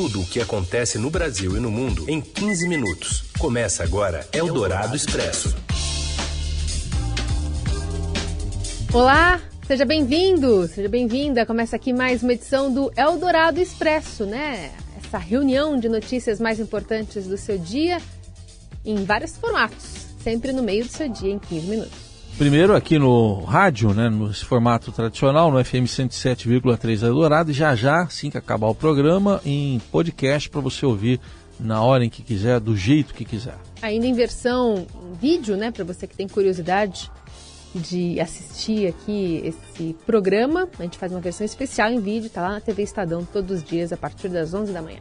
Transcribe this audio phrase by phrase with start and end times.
[0.00, 3.24] tudo o que acontece no Brasil e no mundo em 15 minutos.
[3.38, 5.54] Começa agora Eldorado Expresso.
[8.94, 11.44] Olá, seja bem-vindo, seja bem-vinda.
[11.44, 14.72] Começa aqui mais uma edição do Eldorado Expresso, né?
[15.04, 17.98] Essa reunião de notícias mais importantes do seu dia
[18.82, 22.09] em vários formatos, sempre no meio do seu dia em 15 minutos.
[22.40, 28.00] Primeiro aqui no rádio, né, no formato tradicional, no FM 107,3 Eldorado, e já já,
[28.00, 31.20] assim que acabar o programa, em podcast para você ouvir
[31.60, 33.58] na hora em que quiser, do jeito que quiser.
[33.82, 34.86] Ainda em versão
[35.20, 37.10] vídeo, né, para você que tem curiosidade
[37.74, 42.52] de assistir aqui esse programa, a gente faz uma versão especial em vídeo, tá lá
[42.52, 45.00] na TV Estadão todos os dias a partir das 11 da manhã.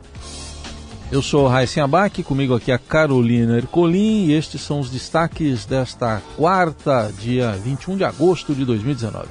[1.12, 6.22] Eu sou Raíssen Abac, comigo aqui a Carolina Ercolim e estes são os destaques desta
[6.38, 9.28] quarta, dia 21 de agosto de 2019.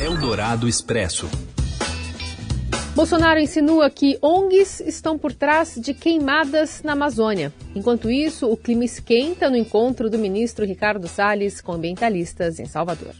[0.00, 1.28] Eldorado Expresso.
[2.92, 7.54] Bolsonaro insinua que ONGs estão por trás de queimadas na Amazônia.
[7.72, 13.14] Enquanto isso, o clima esquenta no encontro do ministro Ricardo Salles com ambientalistas em Salvador.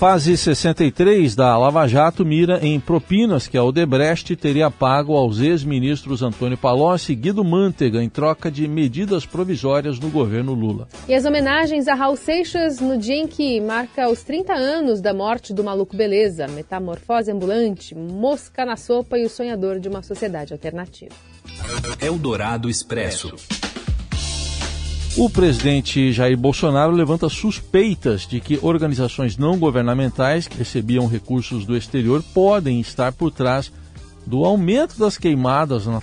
[0.00, 6.22] Fase 63 da Lava Jato mira em propinas que a Odebrecht teria pago aos ex-ministros
[6.22, 10.88] Antônio Palocci e Guido Mantega em troca de medidas provisórias no governo Lula.
[11.06, 15.12] E as homenagens a Raul Seixas no dia em que marca os 30 anos da
[15.12, 20.54] morte do maluco Beleza, metamorfose ambulante, mosca na sopa e o sonhador de uma sociedade
[20.54, 21.14] alternativa.
[22.00, 23.34] Eldorado Expresso.
[25.16, 31.76] O presidente Jair Bolsonaro levanta suspeitas de que organizações não governamentais que recebiam recursos do
[31.76, 33.72] exterior podem estar por trás
[34.24, 36.00] do aumento das queimadas na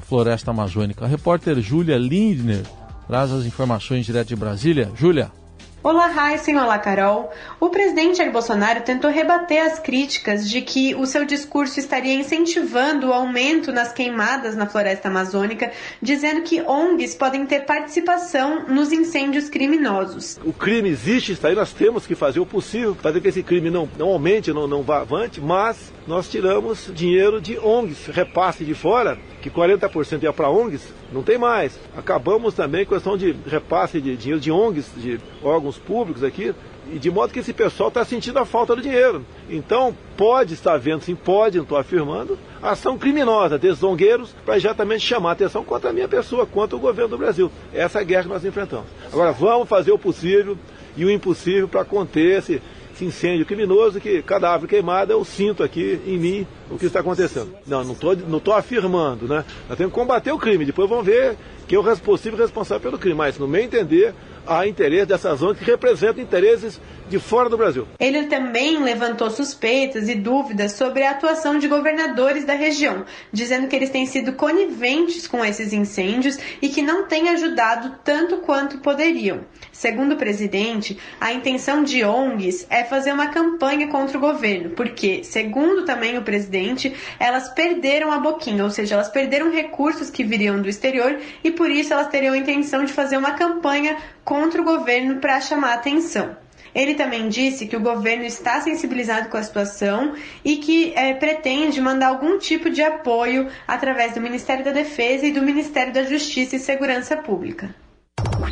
[0.00, 1.04] floresta amazônica.
[1.04, 2.62] A repórter Júlia Lindner
[3.08, 4.90] traz as informações direto de Brasília.
[4.94, 5.32] Júlia.
[5.80, 7.30] Olá, Heisen, olá, Carol.
[7.60, 13.06] O presidente Jair Bolsonaro tentou rebater as críticas de que o seu discurso estaria incentivando
[13.06, 15.70] o aumento nas queimadas na floresta amazônica,
[16.02, 20.36] dizendo que ONGs podem ter participação nos incêndios criminosos.
[20.44, 23.44] O crime existe, está aí, nós temos que fazer o possível para fazer que esse
[23.44, 28.64] crime não, não aumente, não, não vá avante, mas nós tiramos dinheiro de ONGs, repasse
[28.64, 29.16] de fora,
[29.48, 31.78] que 40% ia para ONGs, não tem mais.
[31.96, 36.54] Acabamos também com a questão de repasse de dinheiro de ONGs, de órgãos públicos aqui,
[36.92, 39.24] e de modo que esse pessoal está sentindo a falta do dinheiro.
[39.48, 45.04] Então, pode estar havendo, sim, pode, não estou afirmando, ação criminosa desses zongueiros para exatamente
[45.04, 47.50] chamar a atenção contra a minha pessoa, contra o governo do Brasil.
[47.72, 48.86] Essa é a guerra que nós enfrentamos.
[49.12, 50.56] Agora, vamos fazer o possível
[50.96, 52.62] e o impossível para conter esse,
[52.98, 57.54] esse incêndio criminoso que cadáver queimado eu sinto aqui em mim o que está acontecendo.
[57.66, 59.44] Não, não estou não tô afirmando, né?
[59.68, 61.36] Nós temos que combater o crime, depois vamos ver
[61.68, 63.16] quem é o possível responsável pelo crime.
[63.16, 64.14] Mas, no meu entender,
[64.48, 67.86] há interesse dessas zonas que representam interesses de fora do Brasil.
[67.98, 73.76] Ele também levantou suspeitas e dúvidas sobre a atuação de governadores da região, dizendo que
[73.76, 79.40] eles têm sido coniventes com esses incêndios e que não têm ajudado tanto quanto poderiam.
[79.72, 85.22] Segundo o presidente, a intenção de ONGs é fazer uma campanha contra o governo, porque,
[85.24, 90.60] segundo também o presidente, elas perderam a boquinha, ou seja, elas perderam recursos que viriam
[90.60, 94.64] do exterior e por isso elas teriam a intenção de fazer uma campanha contra o
[94.64, 96.36] governo para chamar atenção.
[96.74, 101.80] Ele também disse que o governo está sensibilizado com a situação e que é, pretende
[101.80, 106.56] mandar algum tipo de apoio através do Ministério da Defesa e do Ministério da Justiça
[106.56, 107.74] e Segurança Pública.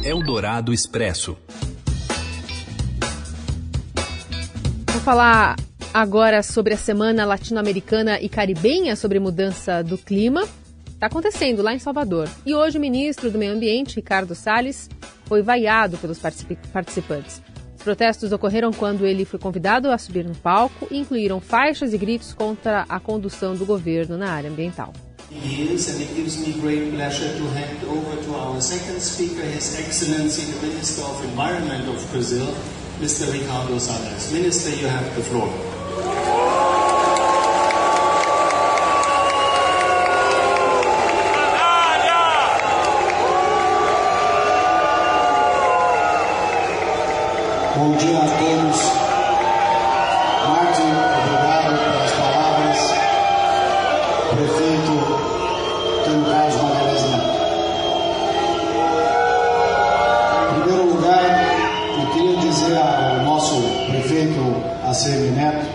[0.05, 1.37] Eldorado Expresso.
[4.91, 5.57] Vou falar
[5.93, 10.47] agora sobre a Semana Latino-Americana e Caribenha sobre mudança do clima.
[10.89, 12.29] Está acontecendo lá em Salvador.
[12.45, 14.89] E hoje o ministro do Meio Ambiente, Ricardo Salles,
[15.27, 17.43] foi vaiado pelos participantes
[17.87, 22.35] protestos ocorreram quando ele foi convidado a subir no palco e incluíram faixas e gritos
[22.35, 24.93] contra a condução do governo na área ambiental.
[32.99, 33.31] Mr.
[33.31, 34.33] Ricardo Salles.
[34.33, 35.76] Minister, you have the floor.
[47.77, 48.91] Bom dia a todos.
[50.49, 50.89] Martin,
[51.21, 52.79] obrigado pelas palavras.
[54.31, 54.93] Prefeito
[56.01, 57.03] Antônio Carlos Magalhães
[60.41, 61.23] Em primeiro lugar,
[61.99, 64.41] eu queria dizer ao nosso prefeito
[64.83, 65.67] ACM Neto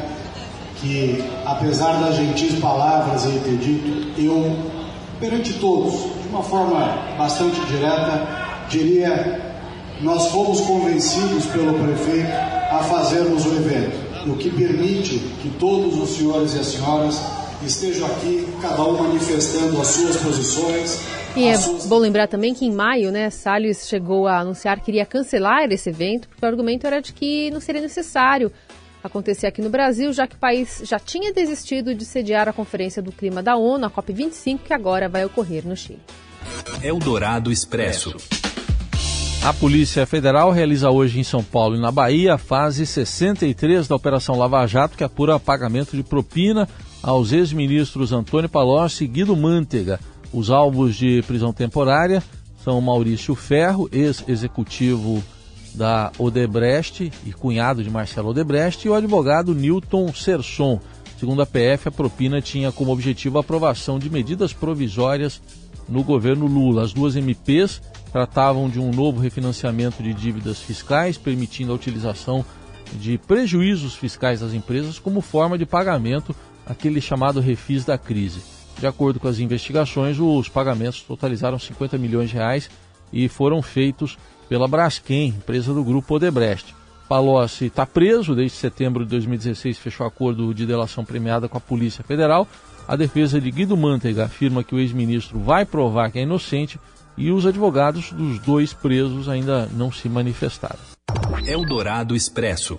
[0.77, 4.57] que, apesar das gentis palavras ele ter dito, eu,
[5.19, 5.93] perante todos,
[6.23, 8.27] de uma forma bastante direta,
[8.69, 9.50] diria
[10.01, 12.31] nós fomos convencidos pelo prefeito
[12.71, 17.21] a fazermos o evento, o que permite que todos os senhores e as senhoras
[17.63, 20.99] estejam aqui, cada um manifestando as suas posições.
[21.35, 21.55] E é
[21.85, 25.89] bom lembrar também que em maio, né, Salles chegou a anunciar que iria cancelar esse
[25.89, 28.51] evento, porque o argumento era de que não seria necessário
[29.03, 33.01] acontecer aqui no Brasil, já que o país já tinha desistido de sediar a Conferência
[33.01, 35.99] do Clima da ONU, a COP25, que agora vai ocorrer no Chile.
[36.83, 38.15] Eldorado Expresso.
[39.43, 43.95] A Polícia Federal realiza hoje em São Paulo e na Bahia a fase 63 da
[43.95, 46.69] Operação Lava Jato, que apura pagamento de propina
[47.01, 49.99] aos ex-ministros Antônio Palocci e Guido Mantega.
[50.31, 52.21] Os alvos de prisão temporária
[52.63, 55.23] são Maurício Ferro, ex-executivo
[55.73, 60.79] da Odebrecht e cunhado de Marcelo Odebrecht, e o advogado Newton Serson.
[61.19, 65.41] Segundo a PF, a propina tinha como objetivo a aprovação de medidas provisórias
[65.89, 66.83] no governo Lula.
[66.83, 72.45] As duas MPs tratavam de um novo refinanciamento de dívidas fiscais, permitindo a utilização
[72.93, 76.35] de prejuízos fiscais das empresas como forma de pagamento,
[76.65, 78.41] aquele chamado refis da crise.
[78.77, 82.69] De acordo com as investigações, os pagamentos totalizaram 50 milhões de reais
[83.13, 84.17] e foram feitos
[84.49, 86.75] pela Braskem, empresa do grupo Odebrecht.
[87.07, 92.03] Palocci está preso desde setembro de 2016, fechou acordo de delação premiada com a Polícia
[92.03, 92.47] Federal.
[92.87, 96.79] A defesa de Guido Mantega afirma que o ex-ministro vai provar que é inocente
[97.17, 100.79] e os advogados dos dois presos ainda não se manifestaram.
[101.45, 102.77] Eldorado Expresso.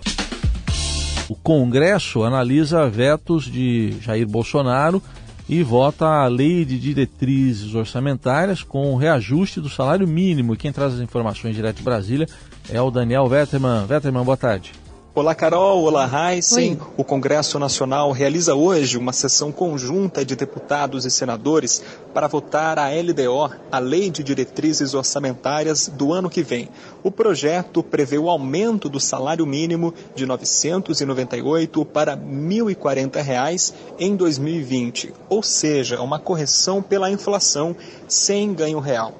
[1.29, 5.01] O Congresso analisa vetos de Jair Bolsonaro
[5.47, 10.53] e vota a lei de diretrizes orçamentárias com o reajuste do salário mínimo.
[10.53, 12.27] E quem traz as informações direto de Brasília
[12.69, 13.85] é o Daniel Vetterman.
[13.85, 14.71] Vetterman, boa tarde.
[15.15, 15.83] Olá, Carol.
[15.83, 16.79] Olá, Heisen.
[16.97, 22.89] O Congresso Nacional realiza hoje uma sessão conjunta de deputados e senadores para votar a
[22.89, 26.67] LDO, a Lei de Diretrizes Orçamentárias do ano que vem.
[27.03, 34.15] O projeto prevê o aumento do salário mínimo de R$ 998 para 1.040 reais em
[34.15, 37.75] 2020, ou seja, uma correção pela inflação
[38.07, 39.13] sem ganho real.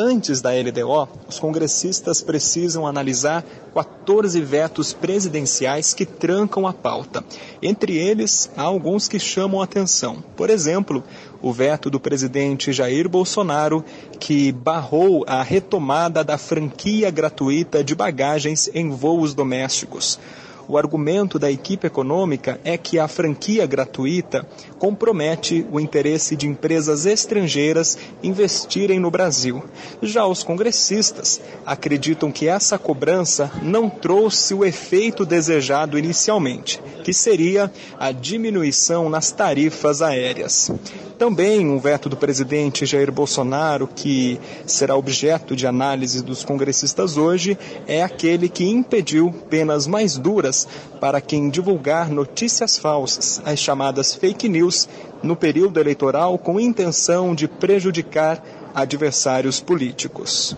[0.00, 7.24] Antes da LDO, os congressistas precisam analisar 14 vetos presidenciais que trancam a pauta.
[7.60, 10.22] Entre eles, há alguns que chamam atenção.
[10.36, 11.02] Por exemplo,
[11.42, 13.84] o veto do presidente Jair Bolsonaro,
[14.20, 20.20] que barrou a retomada da franquia gratuita de bagagens em voos domésticos.
[20.68, 24.46] O argumento da equipe econômica é que a franquia gratuita
[24.78, 29.64] compromete o interesse de empresas estrangeiras investirem no Brasil.
[30.02, 37.72] Já os congressistas acreditam que essa cobrança não trouxe o efeito desejado inicialmente, que seria
[37.98, 40.70] a diminuição nas tarifas aéreas.
[41.18, 47.58] Também um veto do presidente Jair Bolsonaro, que será objeto de análise dos congressistas hoje,
[47.88, 50.68] é aquele que impediu penas mais duras
[51.00, 54.88] para quem divulgar notícias falsas, as chamadas fake news,
[55.20, 58.40] no período eleitoral com intenção de prejudicar
[58.72, 60.56] adversários políticos.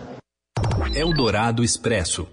[0.93, 2.27] Eldorado Expresso.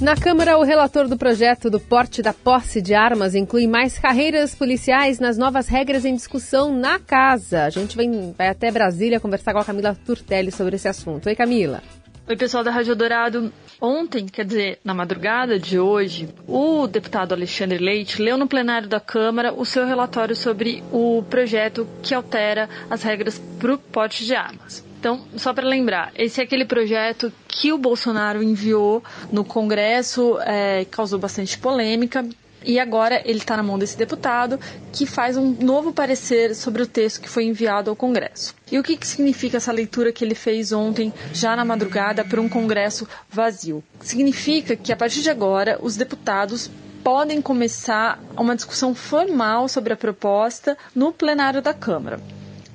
[0.00, 4.54] Na Câmara, o relator do projeto do porte da posse de armas inclui mais carreiras
[4.54, 7.64] policiais nas novas regras em discussão na casa.
[7.64, 11.26] A gente vem, vai até Brasília conversar com a Camila Turtelli sobre esse assunto.
[11.26, 11.82] Oi, Camila.
[12.26, 13.52] Oi, pessoal da Rádio Dourado.
[13.78, 19.00] Ontem, quer dizer, na madrugada de hoje, o deputado Alexandre Leite leu no plenário da
[19.00, 24.34] Câmara o seu relatório sobre o projeto que altera as regras para o porte de
[24.34, 24.82] armas.
[25.00, 29.02] Então, só para lembrar, esse é aquele projeto que o Bolsonaro enviou
[29.32, 32.22] no Congresso, é, causou bastante polêmica.
[32.62, 34.60] E agora ele está na mão desse deputado
[34.92, 38.54] que faz um novo parecer sobre o texto que foi enviado ao Congresso.
[38.70, 42.38] E o que, que significa essa leitura que ele fez ontem, já na madrugada, para
[42.38, 43.82] um Congresso vazio?
[44.00, 46.70] Significa que a partir de agora os deputados
[47.02, 52.20] podem começar uma discussão formal sobre a proposta no plenário da Câmara.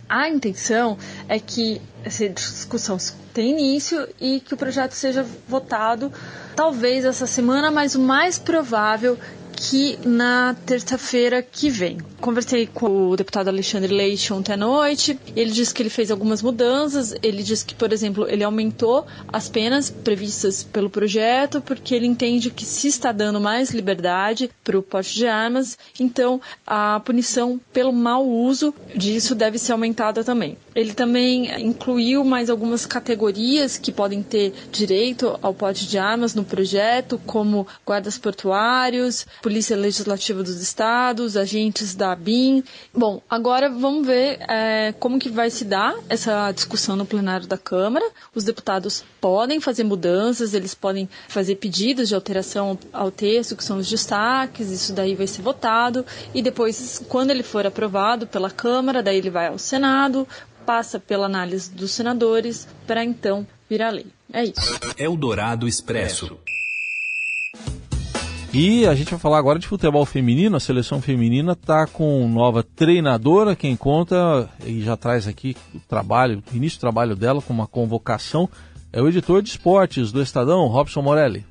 [0.07, 0.97] A intenção
[1.27, 2.97] é que essa discussão
[3.33, 6.11] tenha início e que o projeto seja votado
[6.55, 9.17] talvez essa semana, mas o mais provável
[9.55, 11.97] que na terça-feira que vem.
[12.19, 15.17] Conversei com o deputado Alexandre Leite ontem à noite.
[15.35, 17.13] Ele disse que ele fez algumas mudanças.
[17.23, 22.49] Ele disse que, por exemplo, ele aumentou as penas previstas pelo projeto porque ele entende
[22.49, 27.91] que se está dando mais liberdade para o porte de armas, então a punição pelo
[27.93, 30.57] mau uso disso deve ser aumentada também.
[30.75, 36.43] Ele também incluiu mais algumas categorias que podem ter direito ao porte de armas no
[36.43, 42.61] projeto, como guardas portuários, Polícia Legislativa dos Estados, agentes da ABIN.
[42.93, 47.57] Bom, agora vamos ver é, como que vai se dar essa discussão no plenário da
[47.57, 48.05] Câmara.
[48.33, 53.77] Os deputados podem fazer mudanças, eles podem fazer pedidos de alteração ao texto, que são
[53.77, 59.01] os destaques, isso daí vai ser votado, e depois, quando ele for aprovado pela Câmara,
[59.01, 60.27] daí ele vai ao Senado,
[60.65, 64.07] passa pela análise dos senadores, para então virar lei.
[64.33, 64.79] É isso.
[64.97, 66.37] Eldorado Expresso.
[68.53, 70.55] E a gente vai falar agora de futebol feminino.
[70.55, 73.53] A seleção feminina está com nova treinadora.
[73.53, 77.67] Quem conta e já traz aqui o trabalho, o início do trabalho dela com uma
[77.67, 78.49] convocação
[78.93, 81.45] é o editor de esportes do Estadão, Robson Morelli.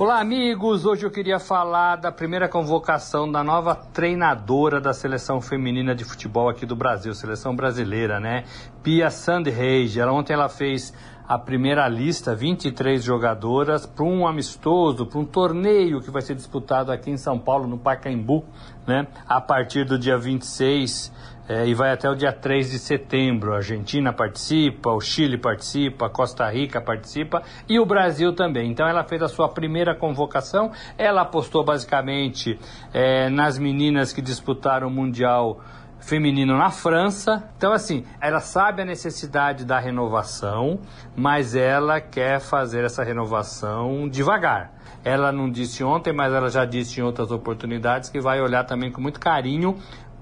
[0.00, 0.86] Olá, amigos!
[0.86, 6.48] Hoje eu queria falar da primeira convocação da nova treinadora da seleção feminina de futebol
[6.48, 8.44] aqui do Brasil, seleção brasileira, né?
[8.80, 9.98] Pia Sandhage.
[9.98, 10.94] Ela, ontem ela fez
[11.26, 16.92] a primeira lista, 23 jogadoras, para um amistoso, para um torneio que vai ser disputado
[16.92, 18.44] aqui em São Paulo, no Pacaembu,
[18.86, 19.08] né?
[19.26, 21.12] A partir do dia 26
[21.48, 23.54] é, e vai até o dia 3 de setembro.
[23.54, 28.70] A Argentina participa, o Chile participa, a Costa Rica participa e o Brasil também.
[28.70, 30.70] Então ela fez a sua primeira convocação.
[30.98, 32.58] Ela apostou basicamente
[32.92, 35.60] é, nas meninas que disputaram o Mundial
[35.98, 37.50] feminino na França.
[37.56, 40.80] Então, assim, ela sabe a necessidade da renovação,
[41.16, 44.72] mas ela quer fazer essa renovação devagar.
[45.04, 48.90] Ela não disse ontem, mas ela já disse em outras oportunidades que vai olhar também
[48.90, 49.78] com muito carinho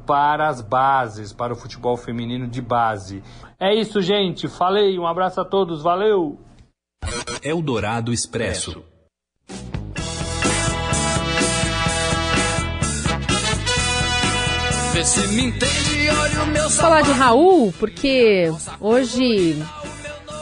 [0.06, 3.22] para as bases, para o futebol feminino de base.
[3.58, 4.48] É isso, gente.
[4.48, 4.98] Falei.
[4.98, 5.82] Um abraço a todos.
[5.82, 6.38] Valeu.
[7.42, 8.82] Eldorado Expresso.
[14.92, 19.62] Vê se me entende, olha o meu Falar de Raul, porque hoje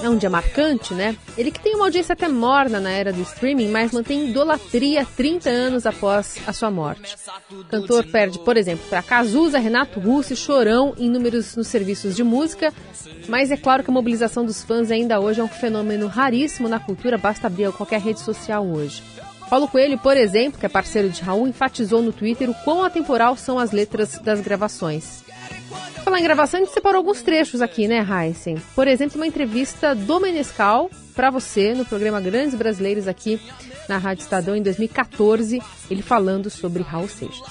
[0.05, 1.17] é um dia marcante, né?
[1.37, 5.49] Ele que tem uma audiência até morna na era do streaming, mas mantém idolatria 30
[5.49, 7.17] anos após a sua morte.
[7.51, 12.15] O cantor perde, por exemplo, para Cazuza, Renato Russo e Chorão em números nos serviços
[12.15, 12.73] de música,
[13.29, 16.79] mas é claro que a mobilização dos fãs ainda hoje é um fenômeno raríssimo na
[16.79, 19.03] cultura, basta abrir qualquer rede social hoje.
[19.55, 23.37] Paulo Coelho, por exemplo, que é parceiro de Raul, enfatizou no Twitter o quão atemporal
[23.37, 25.23] são as letras das gravações.
[26.03, 28.61] Falar em gravação, a gente separou alguns trechos aqui, né, Heisen?
[28.75, 33.41] Por exemplo, uma entrevista do Menescal para você no programa Grandes Brasileiros aqui
[33.89, 37.47] na Rádio Estadão em 2014, ele falando sobre Raul Seixas.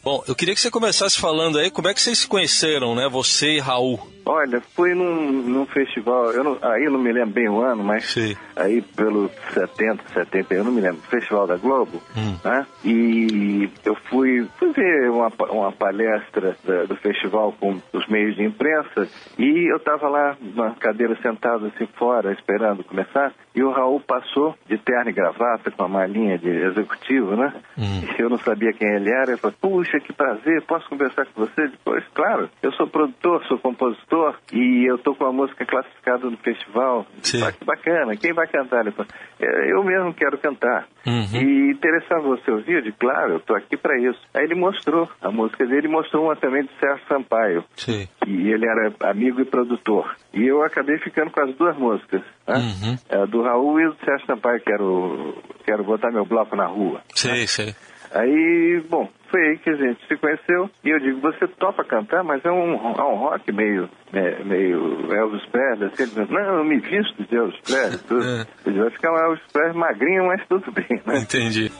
[0.00, 3.08] Bom, eu queria que você começasse falando aí como é que vocês se conheceram, né?
[3.08, 4.11] Você e Raul.
[4.24, 7.82] Olha, fui num, num festival, eu não, aí eu não me lembro bem o ano,
[7.82, 8.36] mas Sim.
[8.54, 12.36] aí pelo 70, 70, eu não me lembro, Festival da Globo, hum.
[12.44, 12.66] né?
[12.84, 18.44] E eu fui, fui ver uma, uma palestra da, do festival com os meios de
[18.44, 24.00] imprensa e eu estava lá na cadeira sentado assim fora, esperando começar, e o Raul
[24.00, 27.52] passou de terno e gravata com a malinha de executivo, né?
[27.76, 28.02] Hum.
[28.18, 31.66] Eu não sabia quem ele era, eu falei, puxa, que prazer, posso conversar com você
[31.66, 32.04] depois?
[32.14, 34.11] Claro, eu sou produtor, sou compositor,
[34.52, 37.06] e eu tô com a música classificada no festival.
[37.22, 37.42] Sim.
[37.42, 38.80] Ah, que bacana, quem vai cantar?
[38.82, 40.86] Ele falou, "É, eu mesmo quero cantar.
[41.06, 41.40] Uhum.
[41.40, 42.74] E interessante você ouvir?
[42.74, 44.20] Eu disse, claro, eu tô aqui para isso.
[44.34, 47.64] Aí ele mostrou a música dele, mostrou uma também de Sérgio Sampaio.
[47.76, 48.06] Sim.
[48.26, 50.14] E ele era amigo e produtor.
[50.32, 52.56] E eu acabei ficando com as duas músicas, né?
[52.56, 52.96] Uhum.
[53.08, 56.66] É, do Raul e do Sérgio Sampaio, que era o Quero Botar Meu Bloco na
[56.66, 57.00] Rua.
[57.14, 57.74] Sei, sei.
[58.14, 62.22] Aí, bom, foi aí que a gente se conheceu e eu digo, você topa cantar,
[62.22, 66.78] mas é um, é um rock meio, é, meio Elvis Presley, assim, não, eu me
[66.78, 68.22] visto de Elvis Presley, tudo.
[68.32, 68.46] É.
[68.66, 71.18] Eu digo, vai ficar um Elvis Presley magrinho, mas tudo bem, né?
[71.18, 71.72] Entendi.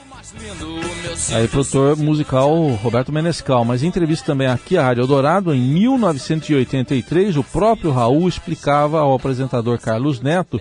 [1.35, 2.49] Aí, produtor musical
[2.81, 3.63] Roberto Menescal.
[3.63, 9.13] Mas em entrevista também aqui à Rádio Eldorado, em 1983, o próprio Raul explicava ao
[9.13, 10.59] apresentador Carlos Neto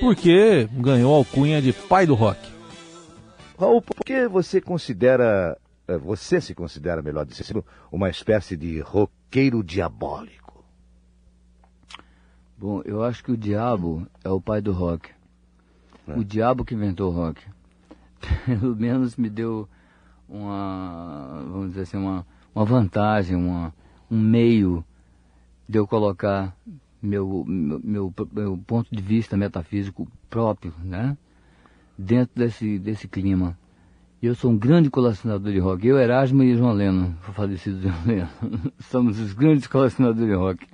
[0.00, 2.38] por que ganhou a alcunha de pai do rock.
[3.58, 10.64] Raul, por que você considera, você se considera, melhor dizendo, uma espécie de roqueiro diabólico?
[12.56, 15.10] Bom, eu acho que o diabo é o pai do rock.
[16.06, 16.16] É.
[16.16, 17.42] O diabo que inventou o rock.
[18.46, 19.68] Pelo menos me deu
[20.28, 23.74] uma, vamos dizer assim, uma, uma vantagem, uma,
[24.10, 24.84] um meio
[25.68, 26.56] de eu colocar
[27.02, 31.16] meu, meu, meu, meu ponto de vista metafísico próprio, né?
[31.98, 33.58] Dentro desse, desse clima.
[34.24, 35.86] E eu sou um grande colecionador de rock.
[35.86, 38.28] Eu, Erasmo e João Leno, falecido João Leno.
[38.90, 40.66] Somos os grandes colecionadores de rock.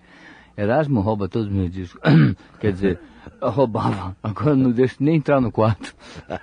[0.56, 2.00] Erasmo rouba todos os meus discos.
[2.60, 3.00] Quer dizer,
[3.42, 4.16] roubava.
[4.22, 5.96] Agora não deixo nem entrar no quarto.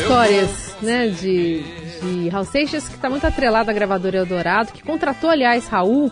[0.00, 1.62] Histórias, né, de,
[2.00, 6.10] de Raul Seixas, que está muito atrelado à gravadora Eldorado, que contratou, aliás, Raul.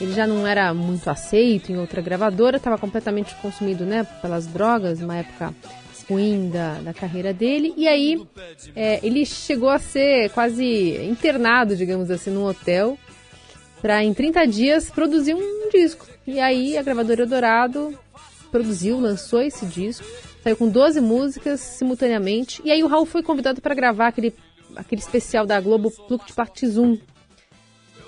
[0.00, 5.00] Ele já não era muito aceito em outra gravadora, estava completamente consumido, né, pelas drogas,
[5.00, 5.52] uma época
[6.12, 7.72] ruim da, da carreira dele.
[7.76, 8.26] E aí
[8.76, 12.98] é, ele chegou a ser quase internado, digamos assim, num hotel
[13.80, 16.06] para em 30 dias produzir um disco.
[16.26, 17.98] E aí a gravadora Eldorado
[18.50, 20.06] produziu, lançou esse disco,
[20.42, 22.62] saiu com 12 músicas simultaneamente.
[22.64, 24.32] E aí o Raul foi convidado para gravar aquele,
[24.76, 26.98] aquele especial da Globo Pluk de Partes 1,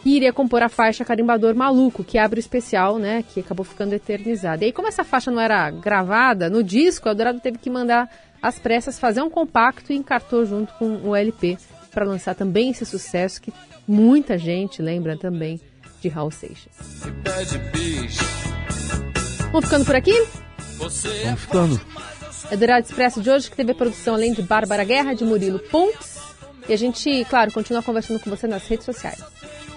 [0.05, 3.95] que iria compor a faixa Carimbador Maluco, que abre o especial, né, que acabou ficando
[3.95, 4.63] eternizada.
[4.63, 8.11] E aí, como essa faixa não era gravada no disco, o Eldorado teve que mandar
[8.43, 11.57] às pressas fazer um compacto e encartou junto com o LP
[11.91, 13.51] para lançar também esse sucesso que
[13.89, 15.59] muita gente lembra também
[16.03, 16.75] de Raul Seixas.
[19.51, 20.27] Vamos ficando por aqui?
[20.77, 21.03] Vamos
[21.41, 21.81] ficando.
[22.51, 26.19] Eldorado Expresso de hoje, que teve a produção além de Bárbara Guerra, de Murilo Pontes.
[26.69, 29.34] E a gente, claro, continua conversando com você nas redes sociais.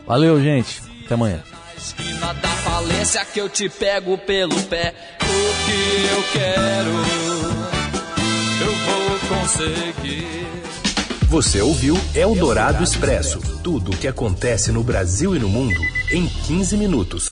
[0.08, 0.82] Valeu, gente.
[1.06, 1.44] Até amanhã.
[1.78, 4.96] Esquina da falência que eu te pego pelo pé.
[5.22, 5.26] O
[5.66, 6.90] que eu quero,
[8.62, 10.48] eu vou conseguir.
[11.30, 16.78] Você ouviu Eldorado Expresso tudo o que acontece no Brasil e no mundo em 15
[16.78, 17.26] minutos.